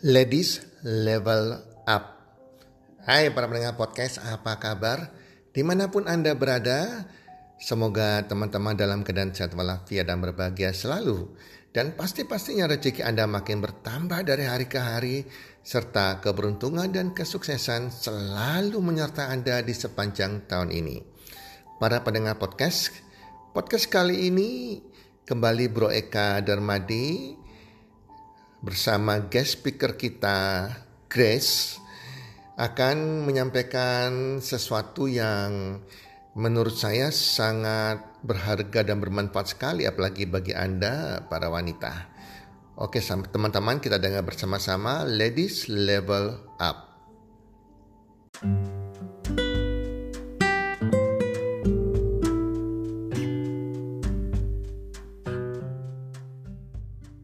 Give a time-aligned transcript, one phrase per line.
[0.00, 2.04] Ladies Level Up.
[3.04, 5.12] Hai para pendengar podcast, apa kabar?
[5.52, 7.04] Di mana pun Anda berada,
[7.60, 11.36] semoga teman-teman dalam keadaan sehat walafiat dan berbahagia selalu.
[11.76, 15.28] Dan pasti-pastinya rezeki Anda makin bertambah dari hari ke hari,
[15.60, 20.96] serta keberuntungan dan kesuksesan selalu menyertai Anda di sepanjang tahun ini.
[21.76, 22.88] Para pendengar podcast,
[23.52, 24.80] podcast kali ini
[25.28, 27.39] kembali Bro Eka Darmadi
[28.60, 30.68] bersama guest speaker kita
[31.08, 31.80] Grace
[32.60, 35.80] akan menyampaikan sesuatu yang
[36.36, 42.12] menurut saya sangat berharga dan bermanfaat sekali apalagi bagi Anda para wanita.
[42.80, 46.88] Oke, teman-teman kita dengar bersama-sama Ladies Level Up.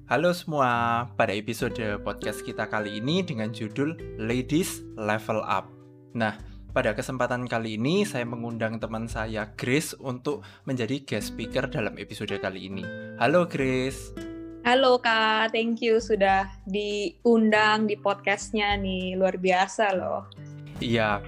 [0.07, 5.67] Halo semua, pada episode podcast kita kali ini dengan judul Ladies Level Up.
[6.15, 6.39] Nah,
[6.71, 12.39] pada kesempatan kali ini saya mengundang teman saya Grace untuk menjadi guest speaker dalam episode
[12.39, 12.87] kali ini.
[13.19, 14.15] Halo Grace.
[14.63, 20.31] Halo Kak, thank you sudah diundang di podcastnya nih, luar biasa loh.
[20.79, 21.19] Iya,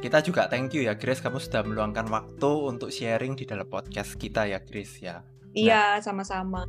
[0.00, 4.16] kita juga thank you ya Grace, kamu sudah meluangkan waktu untuk sharing di dalam podcast
[4.16, 5.20] kita ya Grace ya.
[5.52, 6.64] Iya, sama-sama.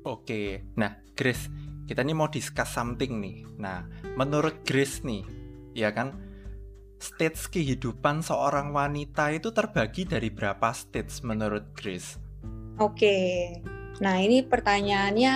[0.00, 1.52] Oke, nah Grace,
[1.84, 3.44] kita ini mau discuss something nih.
[3.60, 3.84] Nah,
[4.16, 5.20] menurut Grace nih,
[5.76, 6.16] ya kan,
[6.96, 12.16] stage kehidupan seorang wanita itu terbagi dari berapa stage menurut Grace?
[12.80, 13.52] Oke,
[14.00, 15.34] nah ini pertanyaannya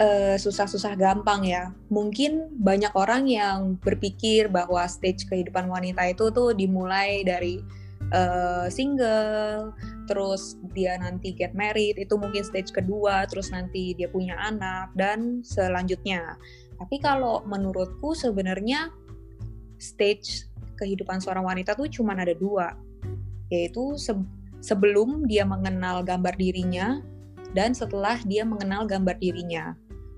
[0.00, 1.76] uh, susah-susah gampang ya.
[1.92, 7.60] Mungkin banyak orang yang berpikir bahwa stage kehidupan wanita itu tuh dimulai dari
[8.14, 9.74] uh, single,
[10.06, 15.42] terus dia nanti get married, itu mungkin stage kedua, terus nanti dia punya anak, dan
[15.42, 16.38] selanjutnya.
[16.76, 18.92] Tapi kalau menurutku sebenarnya
[19.80, 20.46] stage
[20.76, 22.76] kehidupan seorang wanita tuh cuma ada dua,
[23.48, 24.12] yaitu se
[24.60, 26.98] sebelum dia mengenal gambar dirinya
[27.54, 29.72] dan setelah dia mengenal gambar dirinya.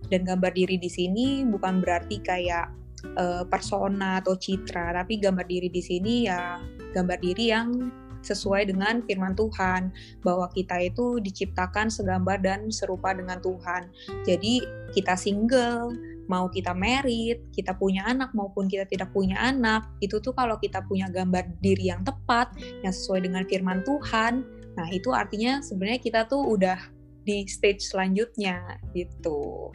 [0.08, 2.72] Dan gambar diri di sini bukan berarti kayak
[3.20, 6.56] uh, persona atau citra, tapi gambar diri di sini ya
[6.96, 9.94] gambar diri yang sesuai dengan firman Tuhan
[10.26, 13.88] bahwa kita itu diciptakan segambar dan serupa dengan Tuhan.
[14.26, 14.62] Jadi
[14.92, 15.94] kita single,
[16.26, 20.84] mau kita married, kita punya anak maupun kita tidak punya anak, itu tuh kalau kita
[20.84, 22.52] punya gambar diri yang tepat,
[22.84, 24.44] yang sesuai dengan firman Tuhan,
[24.76, 26.78] nah itu artinya sebenarnya kita tuh udah
[27.24, 29.72] di stage selanjutnya gitu.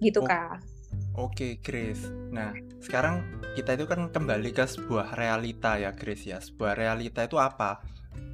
[0.00, 0.28] Gitu, oh.
[0.28, 0.75] Kak.
[1.16, 2.04] Oke, Chris.
[2.28, 2.52] Nah,
[2.84, 3.24] sekarang
[3.56, 6.44] kita itu kan kembali ke sebuah realita ya, Chris ya.
[6.44, 7.80] Sebuah realita itu apa?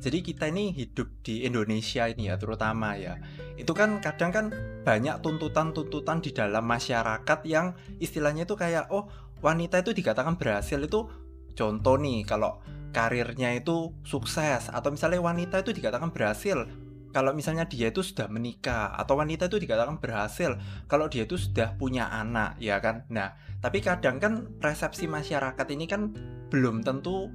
[0.03, 3.22] Jadi kita ini hidup di Indonesia ini ya, terutama ya.
[3.54, 4.47] Itu kan kadang kan
[4.82, 9.06] banyak tuntutan-tuntutan di dalam masyarakat yang istilahnya itu kayak oh,
[9.47, 11.06] wanita itu dikatakan berhasil itu
[11.54, 12.59] contoh nih kalau
[12.91, 16.66] karirnya itu sukses atau misalnya wanita itu dikatakan berhasil
[17.12, 20.56] kalau misalnya dia itu sudah menikah atau wanita itu dikatakan berhasil
[20.89, 23.05] kalau dia itu sudah punya anak ya kan?
[23.12, 26.11] Nah tapi kadang kan persepsi masyarakat ini kan
[26.49, 27.28] belum tentu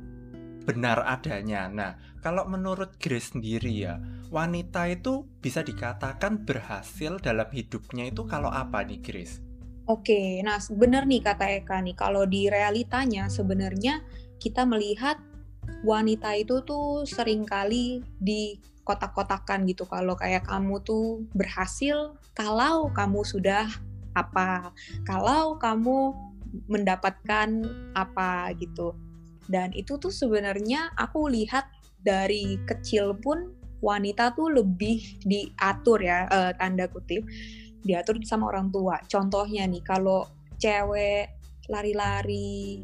[0.67, 1.71] benar adanya.
[1.71, 8.51] Nah kalau menurut Grace sendiri ya wanita itu bisa dikatakan berhasil dalam hidupnya itu kalau
[8.51, 9.39] apa nih Grace?
[9.87, 14.03] Oke, nah benar nih kata Eka nih, kalau di realitanya sebenarnya
[14.35, 15.15] kita melihat
[15.87, 19.83] wanita itu tuh sering kali di kotak-kotakan gitu.
[19.83, 23.67] Kalau kayak kamu tuh berhasil kalau kamu sudah
[24.15, 24.71] apa
[25.03, 26.15] kalau kamu
[26.71, 28.95] mendapatkan apa gitu.
[29.47, 31.67] Dan itu tuh sebenarnya aku lihat
[31.99, 33.51] dari kecil pun
[33.83, 37.27] wanita tuh lebih diatur ya uh, tanda kutip
[37.83, 38.99] diatur sama orang tua.
[39.07, 40.27] Contohnya nih kalau
[40.59, 41.31] cewek
[41.67, 42.83] lari-lari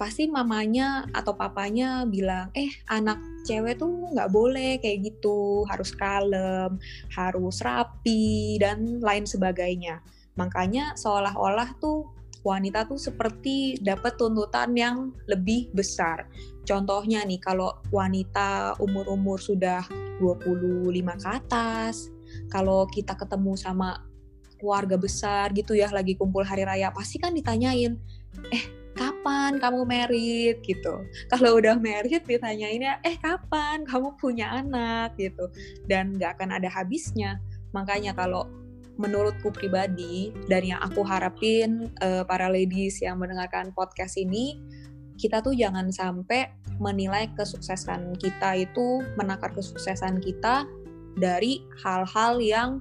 [0.00, 6.80] pasti mamanya atau papanya bilang eh anak cewek tuh nggak boleh kayak gitu harus kalem
[7.12, 10.00] harus rapi dan lain sebagainya.
[10.40, 12.08] Makanya seolah-olah tuh
[12.40, 16.24] wanita tuh seperti dapat tuntutan yang lebih besar.
[16.64, 19.84] Contohnya nih kalau wanita umur-umur sudah
[20.16, 22.08] 25 ke atas
[22.48, 24.00] kalau kita ketemu sama
[24.56, 27.96] keluarga besar gitu ya lagi kumpul hari raya pasti kan ditanyain
[28.52, 28.79] eh
[29.20, 31.04] kapan kamu merit gitu.
[31.28, 35.52] Kalau udah merit ditanyain ya, eh kapan kamu punya anak gitu.
[35.84, 37.36] Dan nggak akan ada habisnya.
[37.76, 38.48] Makanya kalau
[38.96, 44.56] menurutku pribadi dan yang aku harapin uh, para ladies yang mendengarkan podcast ini,
[45.20, 46.48] kita tuh jangan sampai
[46.80, 50.64] menilai kesuksesan kita itu menakar kesuksesan kita
[51.20, 52.80] dari hal-hal yang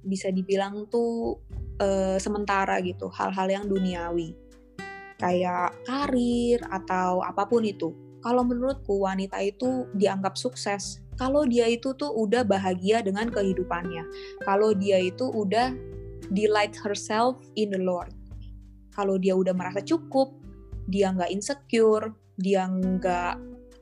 [0.00, 1.36] bisa dibilang tuh
[1.76, 4.47] uh, sementara gitu, hal-hal yang duniawi
[5.18, 7.94] kayak karir atau apa pun itu.
[8.18, 14.06] Kalau menurutku wanita itu dianggap sukses kalau dia itu tuh udah bahagia dengan kehidupannya.
[14.46, 15.74] Kalau dia itu udah
[16.30, 18.14] delight herself in the Lord.
[18.94, 20.38] Kalau dia udah merasa cukup,
[20.86, 23.34] dia nggak insecure, dia nggak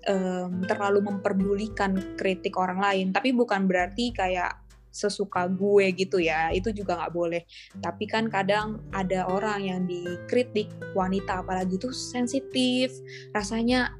[0.08, 3.06] um, terlalu memperdulikan kritik orang lain.
[3.12, 4.56] Tapi bukan berarti kayak
[4.96, 7.42] sesuka gue gitu ya itu juga nggak boleh
[7.84, 12.88] tapi kan kadang ada orang yang dikritik wanita apalagi tuh sensitif
[13.36, 13.92] rasanya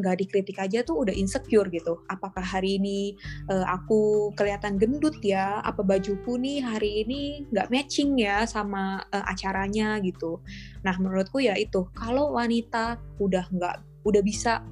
[0.00, 2.00] nggak um, dikritik aja tuh udah insecure gitu.
[2.08, 3.14] Apakah hari ini
[3.52, 5.60] uh, aku kelihatan gendut ya?
[5.60, 10.40] Apa bajuku nih hari ini nggak matching ya sama uh, acaranya gitu.
[10.80, 13.76] Nah menurutku ya itu kalau wanita udah nggak
[14.08, 14.64] udah bisa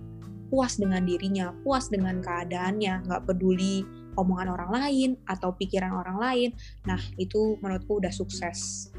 [0.49, 3.85] puas dengan dirinya, puas dengan keadaannya, nggak peduli
[4.19, 6.51] omongan orang lain atau pikiran orang lain.
[6.91, 8.91] Nah itu menurutku udah sukses.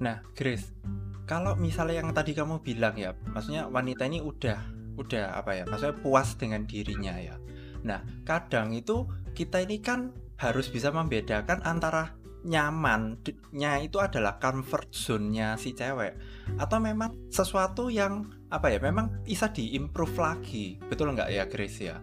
[0.00, 0.76] Nah Grace,
[1.24, 5.96] kalau misalnya yang tadi kamu bilang ya, maksudnya wanita ini udah udah apa ya maksudnya
[5.96, 7.40] puas dengan dirinya ya.
[7.88, 15.60] Nah kadang itu kita ini kan harus bisa membedakan antara nyamannya itu adalah comfort zone-nya
[15.60, 16.16] si cewek
[16.56, 20.80] atau memang sesuatu yang apa ya memang bisa diimprove lagi.
[20.88, 22.00] Betul nggak ya Grace ya?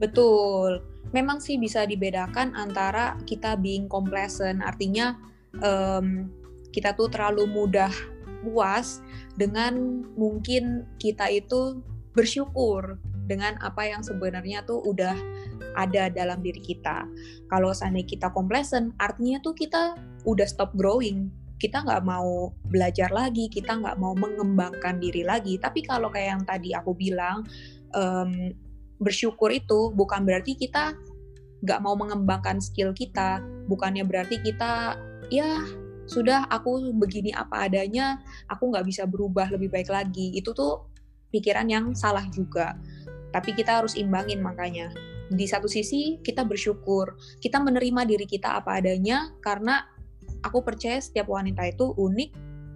[0.00, 5.18] Betul memang sih bisa dibedakan antara kita being complacent artinya
[5.62, 6.30] um,
[6.70, 7.90] kita tuh terlalu mudah
[8.40, 9.04] puas
[9.36, 11.82] dengan mungkin kita itu
[12.16, 12.98] bersyukur
[13.30, 15.14] dengan apa yang sebenarnya tuh udah
[15.78, 17.06] ada dalam diri kita.
[17.46, 19.94] Kalau seandainya kita complacent, artinya tuh kita
[20.26, 21.30] udah stop growing.
[21.60, 25.60] Kita nggak mau belajar lagi, kita nggak mau mengembangkan diri lagi.
[25.62, 27.46] Tapi kalau kayak yang tadi aku bilang,
[27.94, 28.50] um,
[29.00, 30.94] bersyukur itu bukan berarti kita
[31.64, 33.40] nggak mau mengembangkan skill kita.
[33.68, 34.96] Bukannya berarti kita,
[35.32, 35.64] ya
[36.10, 38.18] sudah aku begini apa adanya,
[38.50, 40.34] aku nggak bisa berubah lebih baik lagi.
[40.34, 40.90] Itu tuh
[41.30, 42.76] pikiran yang salah juga.
[43.30, 44.90] Tapi kita harus imbangin makanya.
[45.30, 49.86] Di satu sisi kita bersyukur, kita menerima diri kita apa adanya karena
[50.42, 52.30] aku percaya setiap wanita itu unik,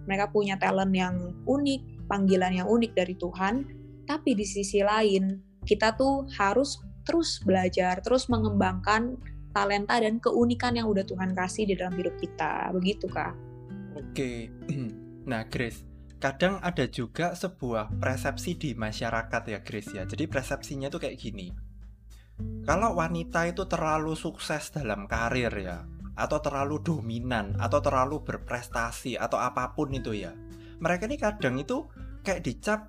[0.07, 3.67] mereka punya talent yang unik, panggilan yang unik dari Tuhan.
[4.07, 9.17] Tapi di sisi lain, kita tuh harus terus belajar, terus mengembangkan
[9.55, 12.69] talenta dan keunikan yang udah Tuhan kasih di dalam hidup kita.
[12.75, 13.33] Begitu, Kak.
[13.95, 14.49] Oke.
[15.25, 15.81] Nah, Grace,
[16.21, 20.05] kadang ada juga sebuah persepsi di masyarakat ya Grace ya.
[20.05, 21.49] Jadi persepsinya tuh kayak gini.
[22.61, 25.81] Kalau wanita itu terlalu sukses dalam karir ya,
[26.13, 30.29] atau terlalu dominan, atau terlalu berprestasi, atau apa pun itu ya.
[30.77, 31.89] Mereka ini kadang itu
[32.21, 32.79] kayak dicap,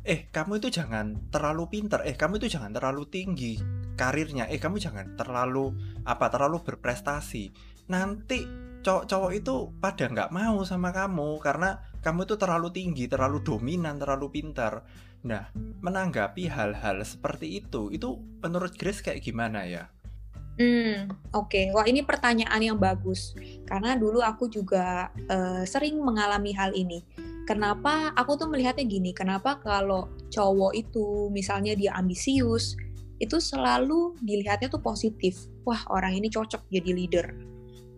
[0.00, 3.60] eh kamu itu jangan terlalu pinter, eh kamu itu jangan terlalu tinggi
[4.00, 5.76] karirnya, eh kamu jangan terlalu
[6.08, 7.52] apa terlalu berprestasi.
[7.92, 8.48] Nanti
[8.80, 14.32] cowok-cowok itu pada nggak mau sama kamu karena kamu itu terlalu tinggi, terlalu dominan, terlalu
[14.32, 14.88] pintar.
[15.20, 15.52] Nah,
[15.84, 19.92] menanggapi hal-hal seperti itu, itu menurut Grace kayak gimana ya?
[20.56, 21.48] Hmm, oke.
[21.52, 21.64] Okay.
[21.76, 23.36] Wah, ini pertanyaan yang bagus.
[23.68, 27.04] Karena dulu aku juga uh, sering mengalami hal ini.
[27.48, 29.10] Kenapa aku tuh melihatnya gini?
[29.12, 32.76] Kenapa kalau cowok itu misalnya dia ambisius,
[33.20, 35.36] itu selalu dilihatnya tuh positif.
[35.66, 37.50] Wah, orang ini cocok jadi leader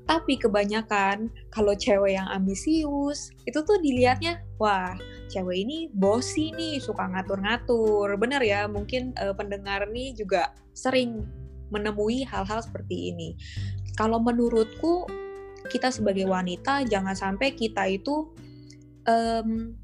[0.02, 4.98] tapi kebanyakan kalau cewek yang ambisius itu tuh dilihatnya wah
[5.30, 8.12] cewek ini bosi nih suka ngatur-ngatur.
[8.20, 11.24] Bener ya, mungkin uh, pendengar nih juga sering
[11.72, 13.32] menemui hal-hal seperti ini.
[13.96, 15.08] Kalau menurutku
[15.72, 18.28] kita sebagai wanita jangan sampai kita itu
[19.08, 19.74] um,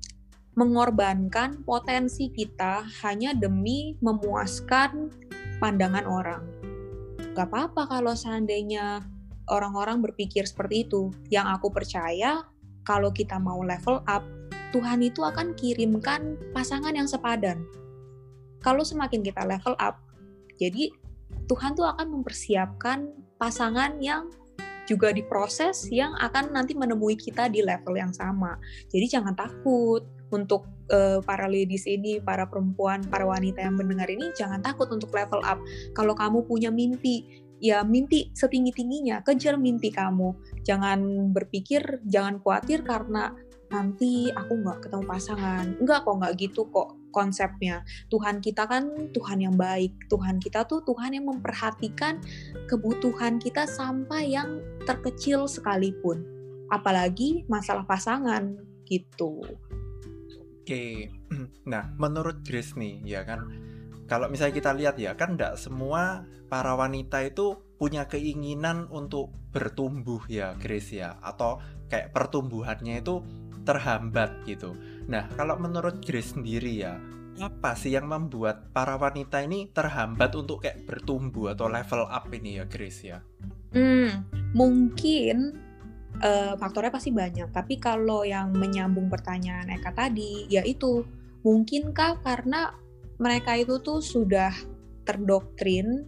[0.59, 5.11] mengorbankan potensi kita hanya demi memuaskan
[5.63, 6.43] pandangan orang.
[7.39, 9.07] Gak apa-apa kalau seandainya
[9.51, 11.15] orang-orang berpikir seperti itu.
[11.31, 12.43] Yang aku percaya,
[12.83, 14.27] kalau kita mau level up,
[14.75, 17.65] Tuhan itu akan kirimkan pasangan yang sepadan.
[18.61, 20.03] Kalau semakin kita level up,
[20.59, 20.93] jadi
[21.49, 23.09] Tuhan tuh akan mempersiapkan
[23.41, 24.29] pasangan yang
[24.89, 28.57] juga diproses yang akan nanti menemui kita di level yang sama.
[28.89, 34.33] Jadi jangan takut untuk uh, para ladies ini, para perempuan, para wanita yang mendengar ini
[34.33, 35.61] jangan takut untuk level up.
[35.93, 40.33] Kalau kamu punya mimpi, ya mimpi setinggi-tingginya, kejar mimpi kamu.
[40.65, 43.37] Jangan berpikir, jangan khawatir karena
[43.69, 45.65] nanti aku nggak ketemu pasangan.
[45.77, 47.85] Enggak kok, nggak gitu kok konsepnya.
[48.13, 50.09] Tuhan kita kan Tuhan yang baik.
[50.09, 52.21] Tuhan kita tuh Tuhan yang memperhatikan
[52.71, 56.25] kebutuhan kita sampai yang terkecil sekalipun.
[56.69, 58.57] Apalagi masalah pasangan
[58.89, 59.41] gitu.
[60.69, 61.09] Oke,
[61.73, 63.49] nah menurut Grace nih, ya kan,
[64.05, 70.25] kalau misalnya kita lihat ya kan tidak semua para wanita itu punya keinginan untuk bertumbuh
[70.29, 73.25] ya Grace ya atau kayak pertumbuhannya itu
[73.69, 74.77] terhambat gitu.
[75.09, 77.01] Nah, kalau menurut Grace sendiri ya,
[77.41, 82.61] apa sih yang membuat para wanita ini terhambat untuk kayak bertumbuh atau level up ini
[82.61, 83.19] ya Grace ya?
[83.73, 85.57] Hmm, mungkin
[86.21, 87.49] uh, faktornya pasti banyak.
[87.49, 91.09] Tapi kalau yang menyambung pertanyaan Eka tadi, yaitu
[91.41, 92.77] mungkinkah karena
[93.17, 94.53] mereka itu tuh sudah
[95.09, 96.05] terdoktrin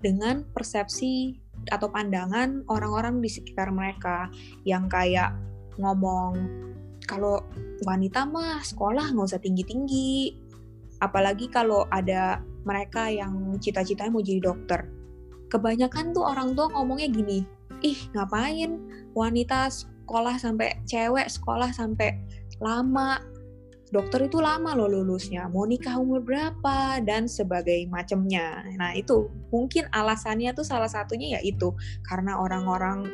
[0.00, 1.36] dengan persepsi
[1.68, 4.32] atau pandangan orang-orang di sekitar mereka
[4.64, 5.36] yang kayak
[5.76, 6.38] ngomong
[7.08, 7.40] kalau
[7.88, 10.36] wanita mah sekolah nggak usah tinggi-tinggi.
[11.00, 14.84] Apalagi kalau ada mereka yang cita-citanya mau jadi dokter.
[15.48, 17.40] Kebanyakan tuh orang tua ngomongnya gini
[17.80, 18.82] ih ngapain
[19.14, 22.18] wanita sekolah sampai cewek sekolah sampai
[22.60, 23.22] lama?
[23.88, 28.60] Dokter itu lama loh lulusnya, mau nikah umur berapa dan sebagai macamnya.
[28.76, 31.72] Nah itu mungkin alasannya tuh salah satunya ya itu
[32.04, 33.08] karena orang-orang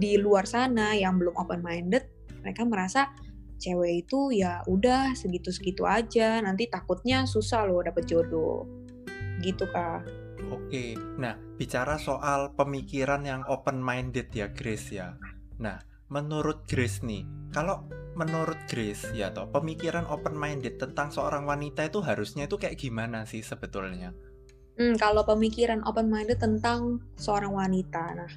[0.00, 2.08] di luar sana yang belum open minded,
[2.44, 3.08] mereka merasa
[3.56, 8.68] cewek itu ya udah segitu-segitu aja, nanti takutnya susah loh dapet jodoh.
[9.40, 10.04] Gitu kak.
[10.52, 15.16] Oke, nah bicara soal pemikiran yang open minded ya Grace ya.
[15.56, 15.80] Nah,
[16.12, 21.98] menurut Grace nih, kalau menurut Grace ya toh pemikiran open minded tentang seorang wanita itu
[22.04, 24.12] harusnya itu kayak gimana sih sebetulnya?
[24.74, 28.30] Hmm, kalau pemikiran open minded tentang seorang wanita, nah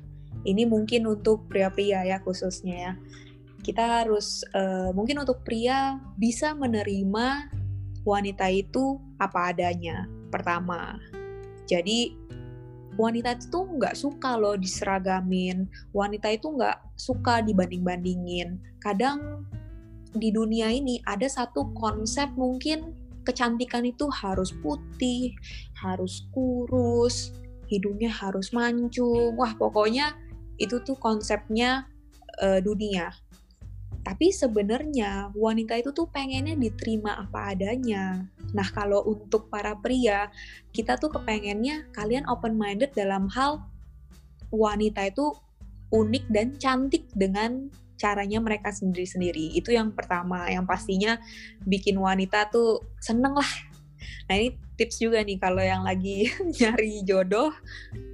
[0.45, 2.93] ini mungkin untuk pria-pria ya khususnya ya.
[3.67, 7.51] Kita harus uh, mungkin untuk pria bisa menerima
[8.07, 10.07] wanita itu apa adanya.
[10.31, 10.95] Pertama,
[11.67, 12.15] jadi
[12.95, 15.67] wanita itu nggak suka loh diseragamin.
[15.91, 18.55] Wanita itu nggak suka dibanding-bandingin.
[18.79, 19.43] Kadang
[20.15, 22.95] di dunia ini ada satu konsep mungkin
[23.27, 25.35] kecantikan itu harus putih,
[25.75, 27.35] harus kurus,
[27.67, 29.35] hidungnya harus mancung.
[29.35, 30.15] Wah, pokoknya
[30.55, 31.83] itu tuh konsepnya
[32.39, 33.11] uh, dunia.
[34.07, 38.23] Tapi sebenarnya wanita itu tuh pengennya diterima apa adanya.
[38.55, 40.31] Nah, kalau untuk para pria,
[40.71, 43.67] kita tuh kepengennya kalian open minded dalam hal
[44.47, 45.35] wanita itu
[45.91, 47.67] unik dan cantik dengan
[47.99, 49.51] caranya mereka sendiri-sendiri.
[49.59, 51.19] Itu yang pertama, yang pastinya
[51.67, 53.51] bikin wanita tuh seneng lah.
[54.31, 56.31] Nah ini tips juga nih kalau yang lagi
[56.63, 57.51] nyari jodoh,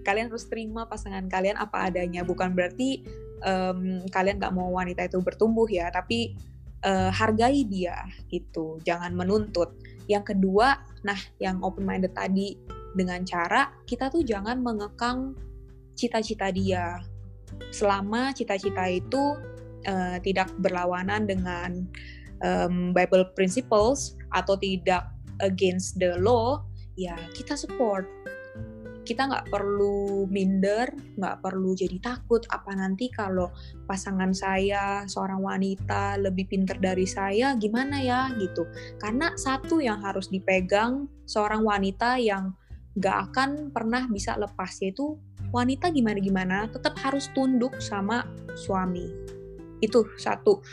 [0.02, 2.26] kalian harus terima pasangan kalian apa adanya.
[2.26, 3.06] Bukan berarti
[3.44, 6.34] um, kalian gak mau wanita itu bertumbuh ya, tapi
[6.88, 8.80] uh, hargai dia gitu.
[8.84, 9.76] Jangan menuntut.
[10.08, 12.60] Yang kedua, nah yang open minded tadi
[12.94, 15.36] dengan cara kita tuh jangan mengekang
[15.96, 17.00] cita-cita dia.
[17.70, 19.38] Selama cita-cita itu
[19.86, 21.86] uh, tidak berlawanan dengan
[22.44, 25.08] um, Bible principles atau tidak
[25.42, 26.62] against the law,
[26.98, 28.06] ya kita support.
[29.04, 30.88] Kita nggak perlu minder,
[31.20, 32.44] nggak perlu jadi takut.
[32.48, 33.52] Apa nanti kalau
[33.84, 38.64] pasangan saya seorang wanita lebih pinter dari saya gimana ya gitu.
[38.98, 42.56] Karena satu yang harus dipegang seorang wanita yang
[42.94, 45.18] nggak akan pernah bisa lepas yaitu
[45.50, 48.26] wanita gimana-gimana tetap harus tunduk sama
[48.58, 49.10] suami.
[49.84, 50.64] Itu satu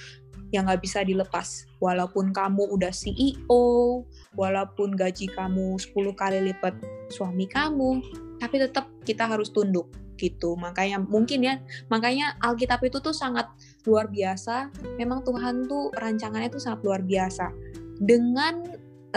[0.51, 1.67] yang nggak bisa dilepas.
[1.79, 4.03] Walaupun kamu udah CEO,
[4.35, 6.75] walaupun gaji kamu 10 kali lipat
[7.11, 8.03] suami kamu,
[8.39, 9.91] tapi tetap kita harus tunduk
[10.21, 10.59] gitu.
[10.59, 11.55] Makanya mungkin ya,
[11.89, 13.49] makanya Alkitab itu tuh sangat
[13.89, 14.69] luar biasa.
[15.01, 17.49] Memang Tuhan tuh rancangannya tuh sangat luar biasa.
[18.01, 18.61] Dengan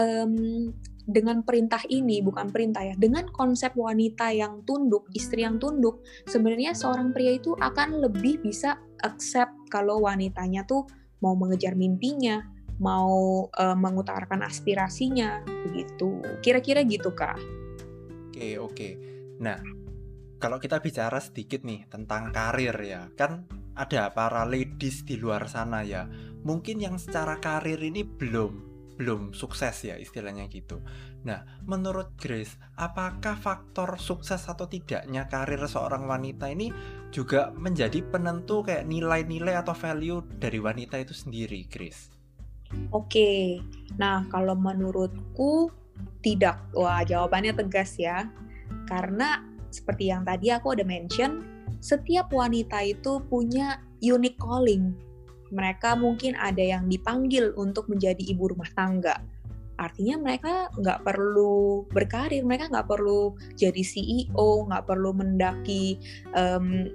[0.00, 0.72] um,
[1.04, 6.72] dengan perintah ini bukan perintah ya dengan konsep wanita yang tunduk istri yang tunduk sebenarnya
[6.72, 10.88] seorang pria itu akan lebih bisa accept kalau wanitanya tuh
[11.24, 12.44] mau mengejar mimpinya
[12.82, 16.20] mau uh, mengutarakan aspirasinya begitu.
[16.44, 17.38] Kira-kira gitu kak.
[18.30, 18.88] Oke oke.
[19.40, 19.58] Nah
[20.42, 25.86] kalau kita bicara sedikit nih tentang karir ya kan ada para ladies di luar sana
[25.86, 26.04] ya.
[26.44, 30.82] Mungkin yang secara karir ini belum belum sukses ya istilahnya gitu.
[31.24, 36.68] Nah, menurut Grace, apakah faktor sukses atau tidaknya karir seorang wanita ini
[37.08, 42.12] juga menjadi penentu kayak nilai-nilai atau value dari wanita itu sendiri, Grace?
[42.92, 43.60] Oke,
[43.96, 45.72] nah kalau menurutku
[46.20, 46.60] tidak.
[46.76, 48.28] Wah, jawabannya tegas ya.
[48.84, 49.40] Karena
[49.72, 51.40] seperti yang tadi aku udah mention,
[51.80, 54.92] setiap wanita itu punya unique calling
[55.54, 59.22] mereka mungkin ada yang dipanggil untuk menjadi ibu rumah tangga.
[59.74, 65.98] Artinya mereka nggak perlu berkarir, mereka nggak perlu jadi CEO, nggak perlu mendaki
[66.34, 66.86] um,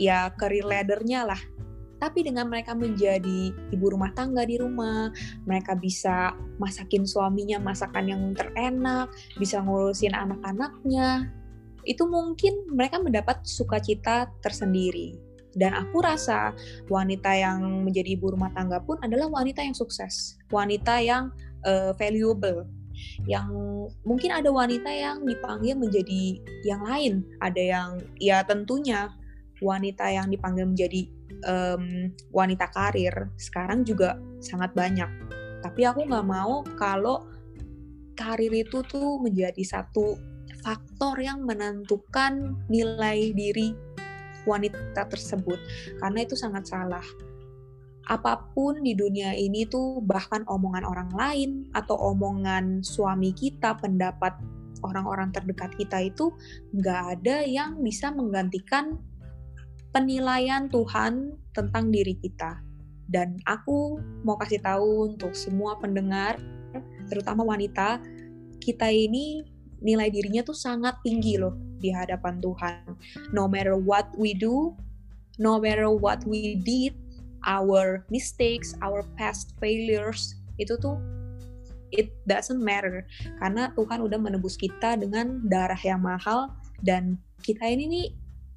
[0.00, 1.40] ya career ladder-nya lah.
[2.00, 5.08] Tapi dengan mereka menjadi ibu rumah tangga di rumah,
[5.48, 9.08] mereka bisa masakin suaminya masakan yang terenak,
[9.40, 11.32] bisa ngurusin anak-anaknya.
[11.88, 15.20] Itu mungkin mereka mendapat sukacita tersendiri
[15.54, 16.50] Dan aku rasa
[16.90, 21.30] wanita yang menjadi ibu rumah tangga pun adalah wanita yang sukses, wanita yang
[21.66, 22.68] uh, valuable,
[23.26, 23.50] yang
[24.06, 27.88] mungkin ada wanita yang dipanggil menjadi yang lain, ada yang
[28.22, 29.10] ya tentunya
[29.62, 31.08] wanita yang dipanggil menjadi
[31.46, 35.08] um, wanita karir sekarang juga sangat banyak.
[35.64, 37.24] Tapi aku nggak mau kalau
[38.14, 40.14] karir itu tuh menjadi satu
[40.62, 43.74] faktor yang menentukan nilai diri
[44.44, 45.58] wanita tersebut.
[45.98, 47.04] Karena itu sangat salah
[48.04, 54.36] apa pun di dunia ini tuh bahkan omongan orang lain atau omongan suami kita pendapat
[54.84, 56.28] orang-orang terdekat kita itu
[56.76, 59.00] nggak ada yang bisa menggantikan
[59.96, 62.60] penilaian Tuhan tentang diri kita
[63.08, 66.36] dan aku mau kasih tahu untuk semua pendengar
[67.08, 68.02] terutama wanita
[68.60, 69.44] kita ini
[69.84, 71.52] nilai dirinya tuh sangat tinggi loh
[71.84, 72.96] di hadapan Tuhan.
[73.36, 74.72] No matter what we do,
[75.36, 76.96] no matter what we did,
[77.44, 80.98] our mistakes, our past failures, itu tuh
[81.94, 83.06] it doesn't matter
[83.38, 86.50] karena Tuhan udah menebus kita dengan darah yang mahal
[86.82, 88.06] dan kita ini nih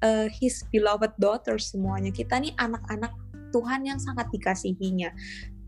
[0.02, 2.10] uh, his beloved daughters semuanya.
[2.10, 3.12] Kita nih anak-anak
[3.52, 5.10] Tuhan yang sangat dikasihinya.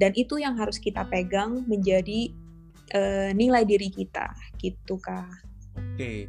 [0.00, 2.33] Dan itu yang harus kita pegang menjadi
[2.97, 5.29] uh, nilai diri kita gitu kak.
[5.77, 6.29] Oke,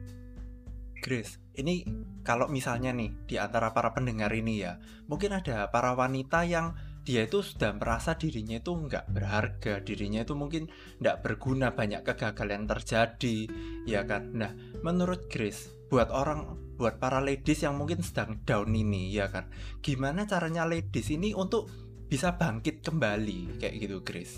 [1.00, 1.86] Grace, ini
[2.22, 4.78] kalau misalnya nih di antara para pendengar ini ya,
[5.10, 10.38] mungkin ada para wanita yang dia itu sudah merasa dirinya itu nggak berharga, dirinya itu
[10.38, 10.70] mungkin
[11.02, 13.50] nggak berguna, banyak kegagalan terjadi,
[13.90, 14.38] ya kan?
[14.38, 14.54] Nah,
[14.86, 19.50] menurut Grace, buat orang, buat para ladies yang mungkin sedang down ini, ya kan?
[19.82, 21.74] Gimana caranya ladies ini untuk
[22.06, 24.38] bisa bangkit kembali, kayak gitu, Grace?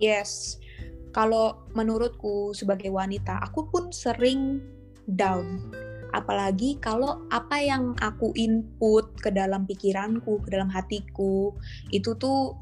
[0.00, 0.56] Yes,
[1.12, 4.64] kalau menurutku sebagai wanita, aku pun sering
[5.04, 5.76] down.
[6.12, 11.56] Apalagi kalau apa yang aku input ke dalam pikiranku, ke dalam hatiku,
[11.88, 12.56] itu tuh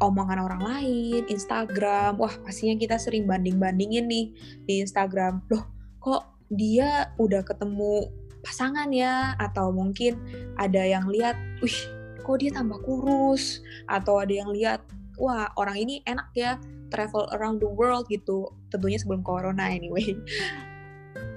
[0.00, 2.16] omongan orang lain, Instagram.
[2.20, 4.26] Wah, pastinya kita sering banding-bandingin nih
[4.64, 5.44] di Instagram.
[5.52, 5.64] Loh,
[6.00, 8.08] kok dia udah ketemu
[8.44, 9.36] pasangan ya?
[9.40, 10.20] Atau mungkin
[10.56, 11.78] ada yang lihat, wih,
[12.20, 13.60] kok dia tambah kurus?
[13.88, 14.84] Atau ada yang lihat,
[15.16, 20.14] wah, orang ini enak ya travel around the world gitu tentunya sebelum corona anyway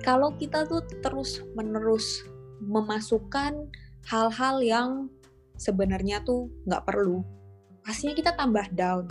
[0.05, 2.23] kalau kita tuh terus menerus
[2.63, 3.67] memasukkan
[4.07, 4.89] hal-hal yang
[5.59, 7.23] sebenarnya tuh nggak perlu
[7.83, 9.07] pastinya kita tambah down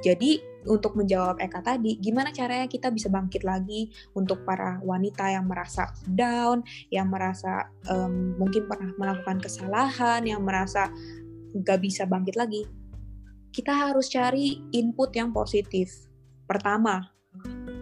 [0.00, 5.48] jadi untuk menjawab Eka tadi, gimana caranya kita bisa bangkit lagi untuk para wanita yang
[5.48, 6.60] merasa down,
[6.92, 10.92] yang merasa um, mungkin pernah melakukan kesalahan, yang merasa
[11.56, 12.68] nggak bisa bangkit lagi?
[13.50, 16.06] kita harus cari input yang positif.
[16.46, 17.10] Pertama,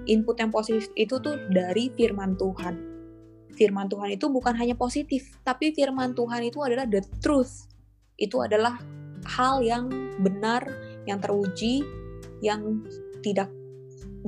[0.08, 2.74] input yang positif itu tuh dari firman Tuhan.
[3.54, 7.68] Firman Tuhan itu bukan hanya positif, tapi firman Tuhan itu adalah the truth.
[8.18, 8.80] Itu adalah
[9.28, 9.90] hal yang
[10.24, 10.64] benar,
[11.04, 11.84] yang teruji,
[12.40, 12.82] yang
[13.20, 13.50] tidak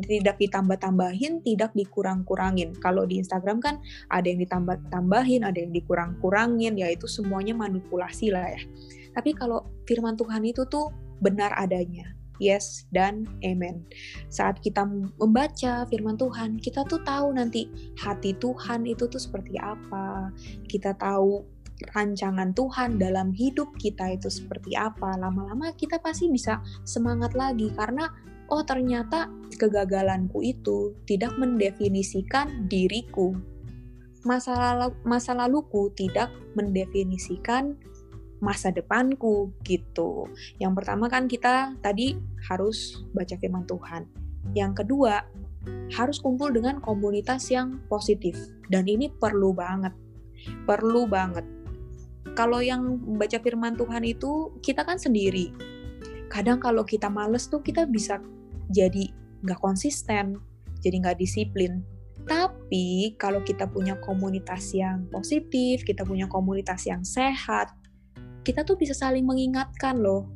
[0.07, 2.79] tidak ditambah-tambahin, tidak dikurang-kurangin.
[2.79, 8.55] Kalau di Instagram kan ada yang ditambah-tambahin, ada yang dikurang-kurangin, ya itu semuanya manipulasi lah
[8.55, 8.62] ya.
[9.11, 12.20] Tapi kalau firman Tuhan itu tuh benar adanya.
[12.40, 13.85] Yes dan amen.
[14.33, 14.88] Saat kita
[15.20, 17.68] membaca firman Tuhan, kita tuh tahu nanti
[18.00, 20.33] hati Tuhan itu tuh seperti apa.
[20.64, 21.44] Kita tahu
[21.92, 25.20] rancangan Tuhan dalam hidup kita itu seperti apa.
[25.20, 28.09] Lama-lama kita pasti bisa semangat lagi karena
[28.48, 29.29] oh ternyata
[29.61, 33.37] kegagalanku itu tidak mendefinisikan diriku.
[34.24, 37.76] Masa lalu, masa laluku tidak mendefinisikan
[38.40, 40.26] masa depanku gitu.
[40.57, 42.16] Yang pertama kan kita tadi
[42.48, 44.09] harus baca firman Tuhan.
[44.57, 45.22] Yang kedua,
[45.92, 48.35] harus kumpul dengan komunitas yang positif.
[48.72, 49.92] Dan ini perlu banget.
[50.64, 51.44] Perlu banget.
[52.33, 55.53] Kalau yang baca firman Tuhan itu kita kan sendiri.
[56.31, 58.22] Kadang kalau kita males tuh kita bisa
[58.70, 59.11] jadi
[59.42, 60.38] nggak konsisten,
[60.81, 61.83] jadi nggak disiplin.
[62.24, 67.72] Tapi kalau kita punya komunitas yang positif, kita punya komunitas yang sehat,
[68.42, 70.29] kita tuh bisa saling mengingatkan loh.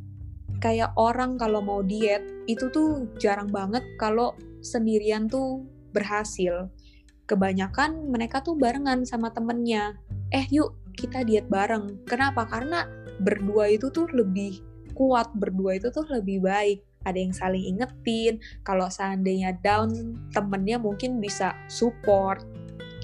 [0.60, 4.32] Kayak orang kalau mau diet, itu tuh jarang banget kalau
[4.64, 6.68] sendirian tuh berhasil.
[7.24, 9.96] Kebanyakan mereka tuh barengan sama temennya.
[10.32, 12.04] Eh yuk kita diet bareng.
[12.04, 12.44] Kenapa?
[12.48, 12.84] Karena
[13.20, 14.60] berdua itu tuh lebih
[14.94, 16.84] kuat, berdua itu tuh lebih baik.
[17.04, 22.40] Ada yang saling ingetin, kalau seandainya down, temennya mungkin bisa support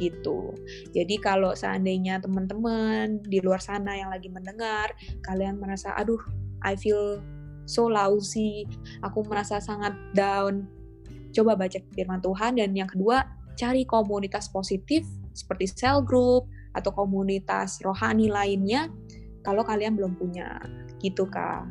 [0.00, 0.56] gitu.
[0.96, 4.96] Jadi kalau seandainya teman-teman di luar sana yang lagi mendengar,
[5.28, 6.20] kalian merasa aduh,
[6.64, 7.20] I feel
[7.68, 8.64] so lousy,
[9.04, 10.64] aku merasa sangat down.
[11.30, 13.22] Coba baca firman Tuhan dan yang kedua,
[13.54, 15.04] cari komunitas positif
[15.36, 18.90] seperti cell group atau komunitas rohani lainnya
[19.46, 20.58] kalau kalian belum punya
[20.98, 21.68] gitu kak.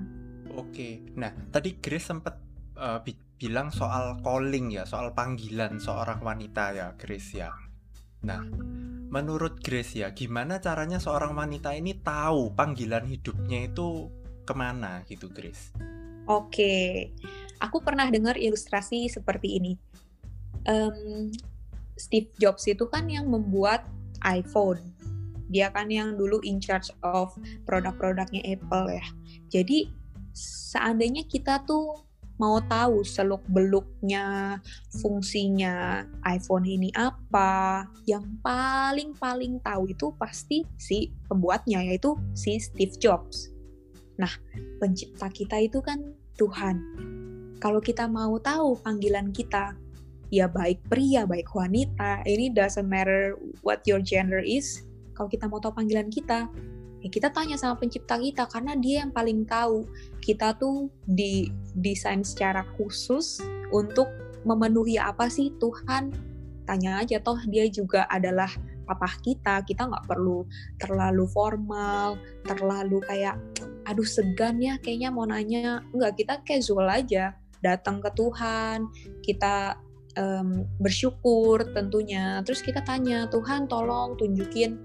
[0.58, 2.40] Oke, nah tadi Grace sempat
[2.80, 7.52] uh, bi bilang soal calling ya, soal panggilan seorang wanita ya Grace ya.
[8.24, 8.44] Nah,
[9.10, 14.12] menurut Grace ya, gimana caranya seorang wanita ini tahu panggilan hidupnya itu
[14.44, 15.72] ke mana gitu Grace?
[16.30, 17.10] Oke,
[17.58, 19.74] aku pernah dengar ilustrasi seperti ini.
[20.68, 21.32] Um,
[21.98, 23.88] Steve Jobs itu kan yang membuat
[24.24, 24.80] iPhone.
[25.50, 27.34] Dia kan yang dulu in charge of
[27.66, 29.06] produk-produknya Apple ya.
[29.50, 29.90] Jadi
[30.38, 32.09] seandainya kita tuh
[32.40, 34.58] mau tahu seluk beluknya
[35.04, 37.86] fungsinya iPhone ini apa.
[38.08, 43.52] Yang paling paling tahu itu pasti si pembuatnya yaitu si Steve Jobs.
[44.16, 44.32] Nah
[44.80, 46.80] pencipta kita itu kan Tuhan.
[47.60, 49.76] Kalau kita mau tahu panggilan kita
[50.30, 53.34] ya baik pria baik wanita ini doesn't matter
[53.66, 54.86] what your gender is
[55.18, 56.46] kalau kita mau tahu panggilan kita
[57.00, 59.88] ya kita tanya sama pencipta kita karena dia yang paling tahu.
[60.20, 63.40] Kita tuh di desain secara khusus
[63.72, 64.08] untuk
[64.44, 66.12] memenuhi apa sih Tuhan?
[66.68, 68.50] Tanya aja toh dia juga adalah
[68.86, 69.64] papa kita.
[69.64, 70.46] Kita nggak perlu
[70.78, 73.40] terlalu formal terlalu kayak
[73.88, 75.82] aduh segan ya kayaknya mau nanya.
[75.96, 77.34] Nggak kita casual aja.
[77.60, 78.88] Datang ke Tuhan
[79.24, 79.80] kita
[80.20, 82.42] um, bersyukur tentunya.
[82.44, 84.80] Terus kita tanya Tuhan tolong tunjukin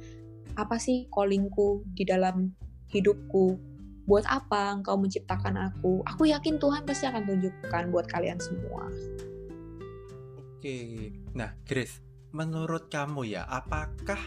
[0.54, 2.54] apa sih callingku di dalam
[2.90, 3.58] hidupku?
[4.04, 6.04] Buat apa engkau menciptakan aku?
[6.04, 8.86] Aku yakin Tuhan pasti akan tunjukkan buat kalian semua.
[10.38, 12.00] Oke nah Grace
[12.34, 14.18] menurut kamu ya apakah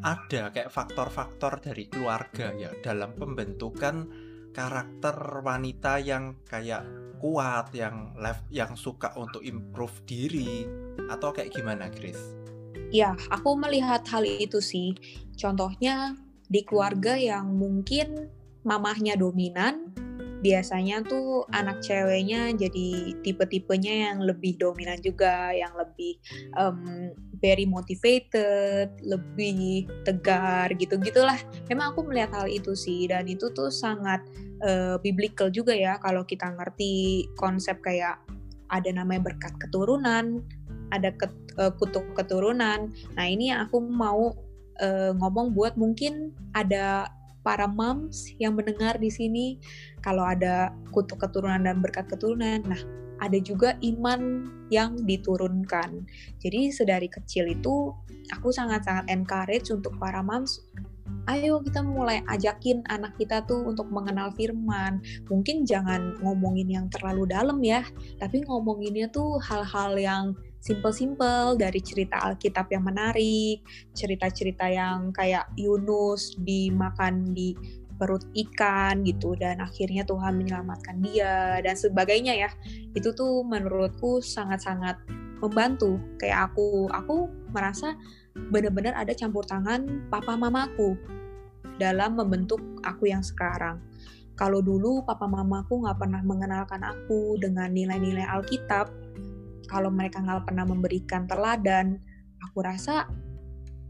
[0.00, 4.08] ada kayak faktor-faktor dari keluarga ya dalam pembentukan
[4.52, 6.84] karakter wanita yang kayak
[7.20, 10.64] kuat yang left yang suka untuk improve diri
[11.08, 12.41] atau kayak gimana Grace
[12.92, 14.92] Ya, aku melihat hal itu sih.
[15.36, 16.16] Contohnya
[16.52, 18.28] di keluarga yang mungkin
[18.62, 19.90] mamahnya dominan,
[20.42, 26.18] biasanya tuh anak ceweknya jadi tipe-tipenya yang lebih dominan juga, yang lebih
[26.58, 31.38] um, very motivated, lebih tegar gitu-gitulah.
[31.70, 34.20] Memang aku melihat hal itu sih dan itu tuh sangat
[34.66, 38.18] uh, biblical juga ya kalau kita ngerti konsep kayak
[38.72, 40.40] ada namanya berkat keturunan,
[40.92, 42.92] ada ket, uh, kutuk keturunan.
[43.16, 44.36] Nah ini yang aku mau
[44.84, 47.08] uh, ngomong buat mungkin ada
[47.42, 49.58] para moms yang mendengar di sini
[50.04, 52.60] kalau ada kutuk keturunan dan berkat keturunan.
[52.68, 52.80] Nah
[53.24, 56.04] ada juga iman yang diturunkan.
[56.42, 57.90] Jadi sedari kecil itu
[58.34, 60.60] aku sangat-sangat encourage untuk para moms
[61.30, 64.98] ayo kita mulai ajakin anak kita tuh untuk mengenal firman.
[65.30, 67.86] Mungkin jangan ngomongin yang terlalu dalam ya,
[68.18, 70.24] tapi ngomonginnya tuh hal-hal yang
[70.62, 77.58] simple-simple dari cerita Alkitab yang menarik, cerita-cerita yang kayak Yunus dimakan di
[77.98, 82.50] perut ikan gitu dan akhirnya Tuhan menyelamatkan dia dan sebagainya ya.
[82.94, 85.02] Itu tuh menurutku sangat-sangat
[85.42, 85.98] membantu.
[86.22, 87.98] Kayak aku aku merasa
[88.54, 90.94] benar-benar ada campur tangan papa mamaku
[91.82, 93.82] dalam membentuk aku yang sekarang.
[94.38, 98.88] Kalau dulu papa mamaku nggak pernah mengenalkan aku dengan nilai-nilai Alkitab,
[99.70, 101.98] kalau mereka nggak pernah memberikan teladan
[102.42, 103.06] aku rasa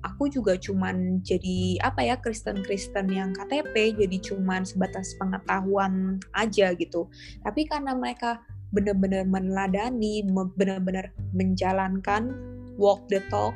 [0.02, 7.06] aku juga cuman jadi apa ya Kristen-Kristen yang KTP jadi cuman sebatas pengetahuan aja gitu.
[7.46, 8.42] Tapi karena mereka
[8.74, 10.26] benar-benar meneladani
[10.58, 12.32] benar-benar menjalankan
[12.80, 13.54] walk the talk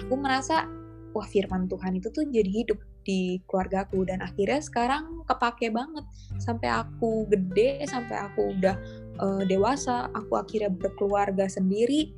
[0.00, 0.66] aku merasa
[1.14, 4.02] wah firman Tuhan itu tuh jadi hidup di keluargaku.
[4.08, 6.04] Dan akhirnya sekarang kepake banget.
[6.40, 8.74] Sampai aku gede sampai aku udah
[9.18, 12.14] uh, dewasa aku akhirnya berkeluarga sendiri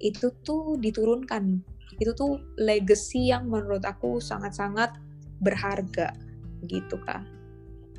[0.00, 1.60] itu tuh diturunkan
[2.00, 4.96] itu tuh legacy yang menurut aku sangat-sangat
[5.44, 6.16] berharga
[6.64, 7.24] gitu kak.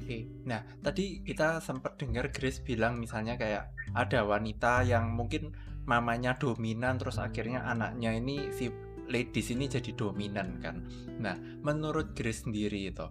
[0.01, 5.53] Oke, nah tadi kita sempat dengar Grace bilang misalnya kayak ada wanita yang mungkin
[5.85, 8.73] mamanya dominan terus akhirnya anaknya ini si
[9.05, 10.81] ladies ini jadi dominan kan.
[11.21, 13.05] Nah menurut Grace sendiri itu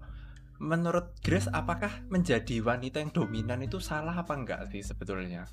[0.60, 5.48] menurut Grace apakah menjadi wanita yang dominan itu salah apa enggak sih sebetulnya?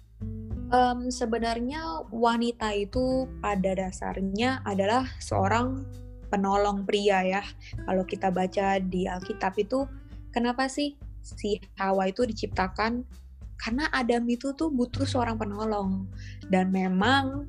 [0.68, 5.88] Um, sebenarnya wanita itu pada dasarnya adalah seorang
[6.28, 7.44] penolong pria ya.
[7.88, 9.88] Kalau kita baca di Alkitab itu,
[10.36, 13.08] kenapa sih si Hawa itu diciptakan?
[13.56, 16.12] Karena Adam itu tuh butuh seorang penolong.
[16.52, 17.48] Dan memang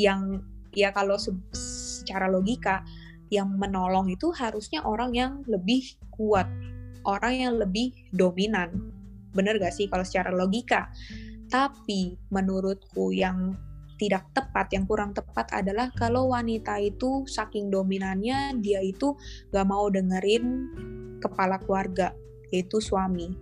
[0.00, 0.40] yang
[0.72, 2.80] ya kalau secara logika
[3.28, 5.84] yang menolong itu harusnya orang yang lebih
[6.16, 6.48] kuat
[7.04, 8.94] orang yang lebih dominan.
[9.34, 10.90] Bener gak sih kalau secara logika?
[11.48, 13.56] Tapi menurutku yang
[13.98, 19.18] tidak tepat, yang kurang tepat adalah kalau wanita itu saking dominannya dia itu
[19.50, 20.70] gak mau dengerin
[21.18, 22.14] kepala keluarga,
[22.54, 23.34] yaitu suami.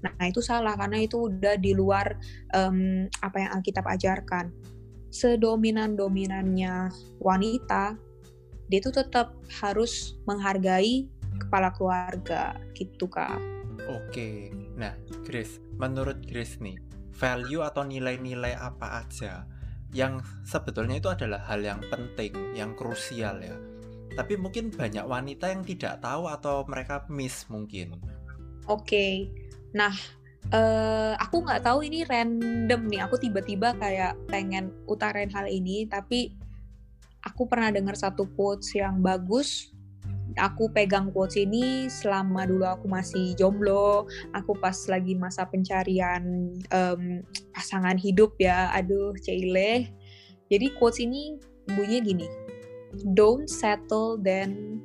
[0.00, 2.16] Nah itu salah karena itu udah di luar
[2.54, 4.48] um, apa yang Alkitab ajarkan.
[5.08, 7.96] Sedominan-dominannya wanita,
[8.68, 11.08] dia itu tetap harus menghargai
[11.38, 13.38] kepala keluarga gitu kak.
[13.88, 14.92] Oke, nah
[15.24, 16.76] Grace, menurut Grace nih,
[17.14, 19.48] value atau nilai-nilai apa aja
[19.96, 23.56] yang sebetulnya itu adalah hal yang penting, yang krusial ya.
[24.12, 27.96] Tapi mungkin banyak wanita yang tidak tahu atau mereka miss mungkin.
[28.68, 29.32] Oke,
[29.72, 29.94] nah
[30.52, 33.00] uh, aku nggak tahu ini random nih.
[33.08, 36.36] Aku tiba-tiba kayak pengen utarain hal ini, tapi
[37.24, 39.72] aku pernah dengar satu quotes yang bagus
[40.38, 47.20] aku pegang quotes ini selama dulu aku masih jomblo, aku pas lagi masa pencarian um,
[47.52, 49.90] pasangan hidup ya, aduh cile.
[50.48, 51.36] Jadi quotes ini
[51.68, 52.26] bunyinya gini,
[53.12, 54.80] don't settle then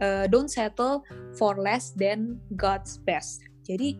[0.00, 1.04] uh, don't settle
[1.36, 3.44] for less than God's best.
[3.66, 3.98] Jadi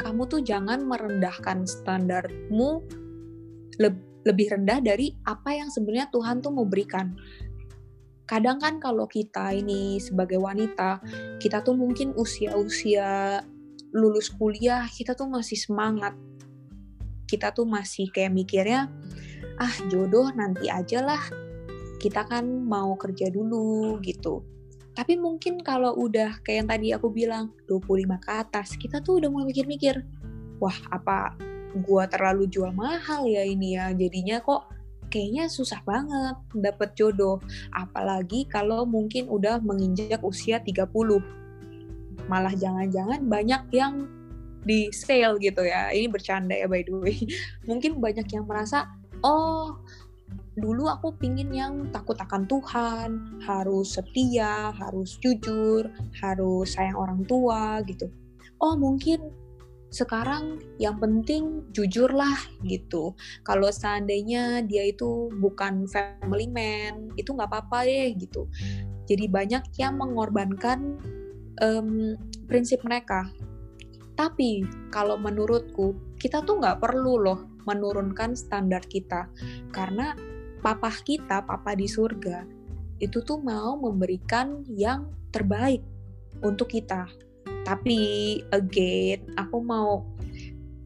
[0.00, 2.82] kamu tuh jangan merendahkan standarmu
[4.26, 7.14] lebih rendah dari apa yang sebenarnya Tuhan tuh mau berikan
[8.26, 10.98] kadang kan kalau kita ini sebagai wanita,
[11.38, 13.40] kita tuh mungkin usia-usia
[13.94, 16.12] lulus kuliah, kita tuh masih semangat.
[17.26, 18.90] Kita tuh masih kayak mikirnya,
[19.58, 21.22] ah jodoh nanti aja lah.
[22.02, 24.42] Kita kan mau kerja dulu gitu.
[24.92, 29.28] Tapi mungkin kalau udah kayak yang tadi aku bilang, 25 ke atas, kita tuh udah
[29.28, 30.02] mulai mikir-mikir,
[30.58, 31.36] wah apa
[31.84, 34.75] gua terlalu jual mahal ya ini ya, jadinya kok
[35.16, 37.40] kayaknya susah banget dapet jodoh.
[37.72, 40.92] Apalagi kalau mungkin udah menginjak usia 30.
[42.28, 44.04] Malah jangan-jangan banyak yang
[44.60, 45.88] di sale gitu ya.
[45.88, 47.16] Ini bercanda ya by the way.
[47.70, 48.92] Mungkin banyak yang merasa,
[49.24, 49.80] oh
[50.60, 55.88] dulu aku pingin yang takut akan Tuhan, harus setia, harus jujur,
[56.20, 58.12] harus sayang orang tua gitu.
[58.60, 59.32] Oh mungkin
[59.90, 63.14] sekarang yang penting jujurlah gitu.
[63.46, 68.50] Kalau seandainya dia itu bukan family man, itu nggak apa-apa deh gitu.
[69.06, 70.98] Jadi banyak yang mengorbankan
[71.62, 72.18] um,
[72.50, 73.30] prinsip mereka.
[74.16, 79.28] Tapi kalau menurutku kita tuh nggak perlu loh menurunkan standar kita
[79.70, 80.16] karena
[80.64, 82.46] papa kita, papa di surga
[82.96, 85.84] itu tuh mau memberikan yang terbaik
[86.40, 87.04] untuk kita
[87.66, 87.98] tapi
[88.54, 90.06] again, aku mau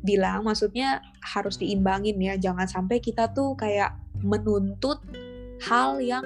[0.01, 4.97] bilang maksudnya harus diimbangin ya, jangan sampai kita tuh kayak menuntut
[5.61, 6.25] hal yang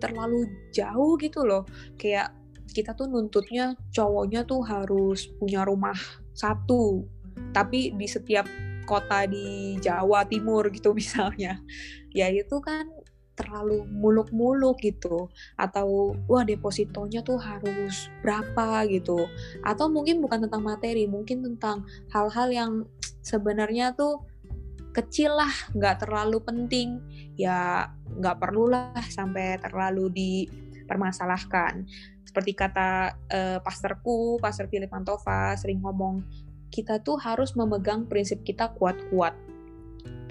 [0.00, 1.68] terlalu jauh gitu loh.
[2.00, 2.32] Kayak
[2.72, 6.00] kita tuh nuntutnya cowoknya tuh harus punya rumah
[6.32, 7.04] satu,
[7.52, 8.48] tapi di setiap
[8.88, 11.60] kota di Jawa Timur gitu misalnya.
[12.16, 12.88] Ya itu kan
[13.34, 15.28] terlalu muluk-muluk gitu.
[15.56, 19.28] Atau wah depositonya tuh harus berapa gitu.
[19.64, 22.72] Atau mungkin bukan tentang materi mungkin tentang hal-hal yang
[23.24, 24.24] sebenarnya tuh
[24.92, 27.00] kecil lah nggak terlalu penting.
[27.36, 31.88] Ya nggak perlulah sampai terlalu dipermasalahkan.
[32.24, 36.24] Seperti kata uh, pastorku pastor Philip Mantova sering ngomong
[36.72, 39.36] kita tuh harus memegang prinsip kita kuat-kuat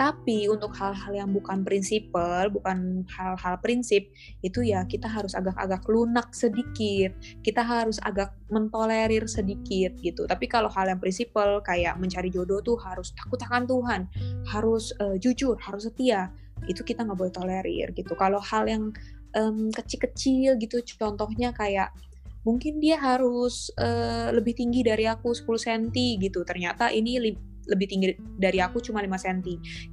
[0.02, 4.10] tapi untuk hal-hal yang bukan prinsipal, bukan hal-hal prinsip,
[4.42, 7.14] itu ya kita harus agak-agak lunak sedikit.
[7.46, 10.26] Kita harus agak mentolerir sedikit gitu.
[10.26, 14.02] Tapi kalau hal yang prinsipal kayak mencari jodoh tuh harus takut akan Tuhan,
[14.50, 16.34] harus uh, jujur, harus setia.
[16.66, 18.18] Itu kita nggak boleh tolerir gitu.
[18.18, 18.90] Kalau hal yang
[19.38, 21.94] um, kecil-kecil gitu, contohnya kayak
[22.42, 25.94] mungkin dia harus uh, lebih tinggi dari aku 10 cm
[26.26, 26.42] gitu.
[26.42, 27.22] Ternyata ini
[27.70, 29.40] lebih tinggi dari aku cuma 5 cm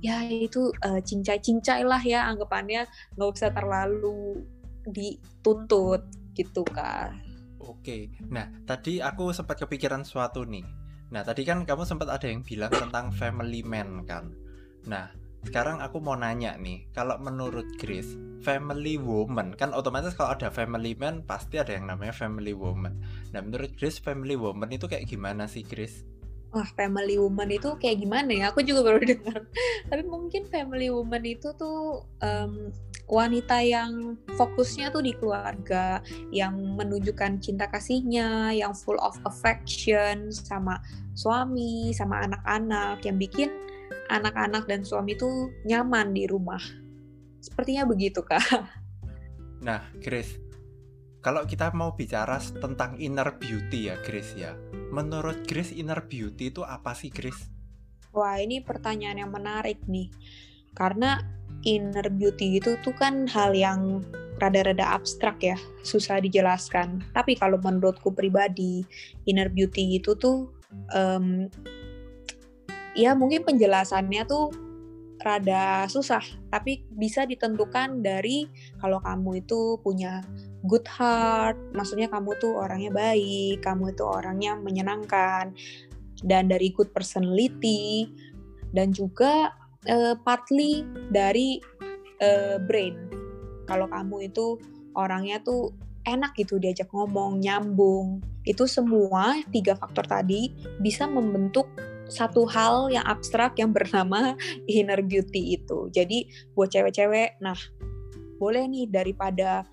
[0.00, 2.88] ya itu uh, cincai-cincai lah ya anggapannya.
[3.16, 4.44] Nggak usah terlalu
[4.88, 7.12] dituntut gitu kak.
[7.60, 8.12] Oke.
[8.30, 10.64] Nah tadi aku sempat kepikiran suatu nih.
[11.12, 14.32] Nah tadi kan kamu sempat ada yang bilang tentang family man kan?
[14.88, 15.12] Nah
[15.46, 20.98] sekarang aku mau nanya nih, kalau menurut Chris, family woman kan otomatis kalau ada family
[20.98, 22.98] man pasti ada yang namanya family woman.
[23.30, 26.02] Nah, menurut Chris family woman itu kayak gimana sih, Chris?
[26.48, 28.44] Wah family woman itu kayak gimana ya?
[28.50, 29.44] Aku juga baru dengar.
[29.88, 32.72] Tapi mungkin family woman itu tuh um,
[33.08, 40.76] wanita yang fokusnya tuh di keluarga yang menunjukkan cinta kasihnya yang full of affection sama
[41.16, 43.50] suami sama anak-anak yang bikin
[44.12, 46.60] anak-anak dan suami tuh nyaman di rumah.
[47.40, 48.44] Sepertinya begitu kak.
[49.64, 50.48] Nah Grace
[51.18, 54.54] kalau kita mau bicara tentang inner beauty ya Grace ya
[54.90, 57.48] menurut Grace inner beauty itu apa sih Grace?
[58.12, 60.08] Wah ini pertanyaan yang menarik nih
[60.72, 61.20] karena
[61.66, 64.00] inner beauty itu tuh kan hal yang
[64.38, 67.02] rada-rada abstrak ya, susah dijelaskan.
[67.10, 68.86] Tapi kalau menurutku pribadi,
[69.26, 70.54] inner beauty itu tuh
[70.94, 71.50] um,
[72.94, 74.54] ya mungkin penjelasannya tuh
[75.18, 76.22] rada susah,
[76.54, 78.46] tapi bisa ditentukan dari
[78.78, 80.22] kalau kamu itu punya
[80.68, 85.56] good heart, maksudnya kamu tuh orangnya baik, kamu itu orangnya menyenangkan,
[86.22, 88.12] dan dari good personality,
[88.76, 89.56] dan juga
[89.88, 91.58] uh, partly dari
[92.20, 92.94] uh, brain.
[93.64, 94.60] Kalau kamu itu
[94.92, 95.72] orangnya tuh
[96.04, 101.68] enak gitu diajak ngomong, nyambung, itu semua tiga faktor tadi bisa membentuk
[102.08, 104.32] satu hal yang abstrak yang bernama
[104.68, 105.92] inner beauty itu.
[105.92, 107.56] Jadi buat cewek-cewek, nah
[108.40, 109.66] boleh nih daripada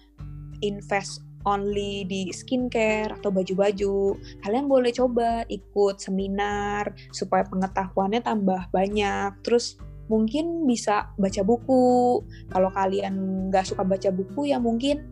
[0.66, 9.30] invest only di skincare atau baju-baju, kalian boleh coba ikut seminar supaya pengetahuannya tambah banyak.
[9.46, 9.78] Terus
[10.10, 12.22] mungkin bisa baca buku.
[12.50, 15.06] Kalau kalian nggak suka baca buku ya mungkin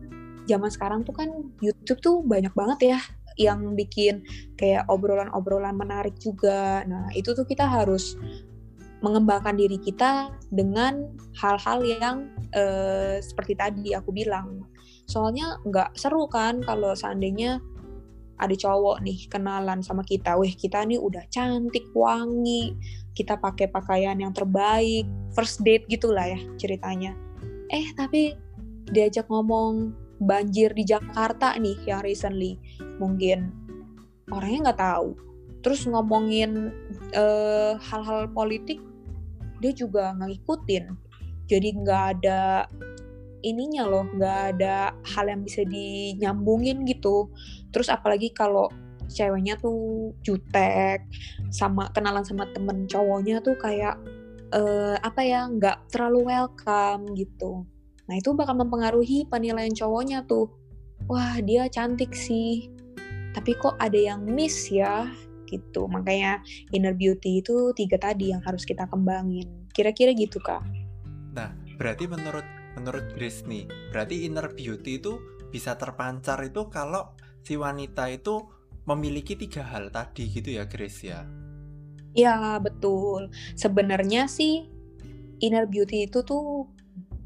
[0.44, 1.30] zaman sekarang tuh kan
[1.62, 3.00] YouTube tuh banyak banget ya
[3.34, 4.22] yang bikin
[4.54, 6.86] kayak obrolan-obrolan menarik juga.
[6.86, 8.14] Nah, itu tuh kita harus
[9.02, 12.16] mengembangkan diri kita dengan hal-hal yang
[12.54, 14.64] uh, seperti tadi aku bilang.
[15.04, 17.60] Soalnya nggak seru kan kalau seandainya
[18.40, 22.74] ada cowok nih kenalan sama kita, weh kita nih udah cantik, wangi,
[23.14, 27.14] kita pakai pakaian yang terbaik, first date gitulah ya ceritanya.
[27.70, 28.34] Eh tapi
[28.90, 32.58] diajak ngomong banjir di Jakarta nih yang recently.
[32.98, 33.50] Mungkin
[34.34, 35.08] orangnya nggak tahu.
[35.62, 36.74] Terus ngomongin
[37.14, 38.82] eh, hal-hal politik
[39.62, 40.84] dia juga ngikutin.
[41.48, 42.68] Jadi nggak ada
[43.44, 47.28] ininya loh nggak ada hal yang bisa dinyambungin gitu
[47.70, 48.72] terus apalagi kalau
[49.12, 51.04] ceweknya tuh jutek
[51.52, 54.00] sama kenalan sama temen cowoknya tuh kayak
[54.56, 57.68] uh, apa ya nggak terlalu welcome gitu
[58.04, 60.52] Nah itu bakal mempengaruhi penilaian cowoknya tuh.
[61.08, 62.72] Wah dia cantik sih,
[63.36, 65.08] tapi kok ada yang miss ya
[65.48, 65.84] gitu.
[65.88, 66.40] Makanya
[66.72, 69.68] inner beauty itu tiga tadi yang harus kita kembangin.
[69.72, 70.64] Kira-kira gitu kak.
[71.36, 75.18] Nah berarti menurut menurut Grace nih, berarti inner beauty itu
[75.50, 77.14] bisa terpancar itu kalau
[77.46, 78.42] si wanita itu
[78.84, 81.24] memiliki tiga hal tadi gitu ya Grace ya?
[82.14, 83.30] Ya betul.
[83.58, 84.70] Sebenarnya sih
[85.42, 86.70] inner beauty itu tuh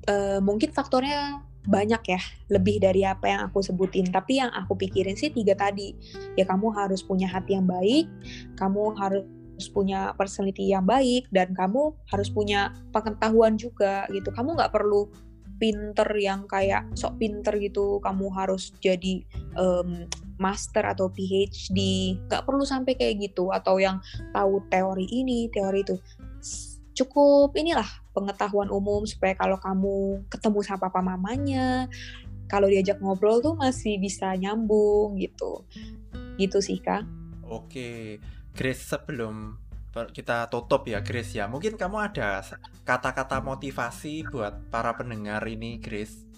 [0.08, 4.08] uh, mungkin faktornya banyak ya, lebih dari apa yang aku sebutin.
[4.08, 5.92] Tapi yang aku pikirin sih tiga tadi.
[6.32, 8.08] Ya kamu harus punya hati yang baik,
[8.56, 9.28] kamu harus
[9.76, 14.32] punya personality yang baik, dan kamu harus punya pengetahuan juga gitu.
[14.32, 15.12] Kamu nggak perlu
[15.58, 17.98] pinter yang kayak sok pinter gitu.
[18.00, 19.22] Kamu harus jadi
[19.58, 20.06] um,
[20.38, 21.78] master atau PhD.
[22.30, 23.50] Nggak perlu sampai kayak gitu.
[23.50, 23.98] Atau yang
[24.32, 25.98] tahu teori ini, teori itu
[26.98, 31.86] cukup inilah pengetahuan umum supaya kalau kamu ketemu sama papa mamanya,
[32.50, 35.62] kalau diajak ngobrol tuh masih bisa nyambung gitu.
[36.40, 37.06] Gitu sih, Kak.
[37.46, 38.18] Oke,
[38.54, 41.50] Grace sebelum kita tutup ya Grace ya.
[41.50, 42.44] Mungkin kamu ada
[42.84, 46.28] kata-kata motivasi buat para pendengar ini Grace.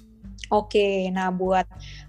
[0.51, 1.63] Oke, nah buat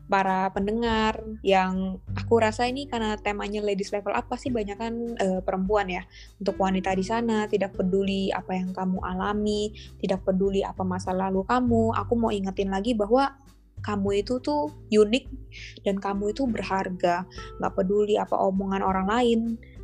[0.10, 5.42] para pendengar yang aku rasa ini karena temanya ladies level up pasti banyak kan uh,
[5.46, 6.02] perempuan ya.
[6.42, 9.70] Untuk wanita di sana tidak peduli apa yang kamu alami,
[10.02, 11.94] tidak peduli apa masa lalu kamu.
[12.02, 13.30] Aku mau ingetin lagi bahwa
[13.86, 15.26] kamu itu tuh unik
[15.86, 17.30] dan kamu itu berharga.
[17.62, 19.40] Gak peduli apa omongan orang lain.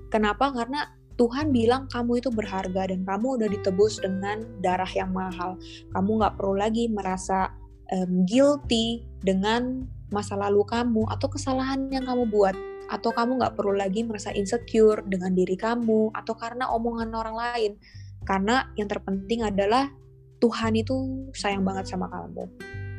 [0.10, 0.50] Kenapa?
[0.50, 5.58] Karena Tuhan bilang kamu itu berharga dan kamu udah ditebus dengan darah yang mahal.
[5.92, 7.52] Kamu gak perlu lagi merasa
[7.90, 12.56] um, guilty dengan masa lalu kamu atau kesalahan yang kamu buat.
[12.88, 17.72] Atau kamu nggak perlu lagi merasa insecure dengan diri kamu atau karena omongan orang lain.
[18.24, 19.92] Karena yang terpenting adalah
[20.40, 22.48] Tuhan itu sayang banget sama kamu.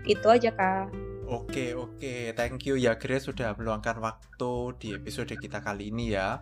[0.04, 0.92] Itu aja kak.
[1.28, 6.40] Oke oke, thank you ya Grace sudah meluangkan waktu di episode kita kali ini ya.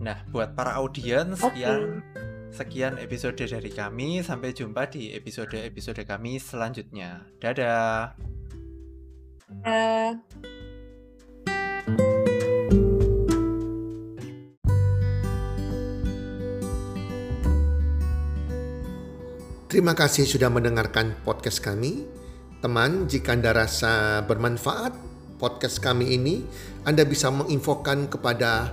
[0.00, 1.64] Nah, buat para audiens okay.
[1.64, 2.04] yang
[2.56, 7.26] Sekian episode dari kami, sampai jumpa di episode-episode kami selanjutnya.
[7.36, 8.16] Dadah.
[9.66, 10.16] Uh.
[19.68, 22.08] Terima kasih sudah mendengarkan podcast kami.
[22.64, 24.96] Teman, jika Anda rasa bermanfaat
[25.36, 26.40] podcast kami ini,
[26.88, 28.72] Anda bisa menginfokan kepada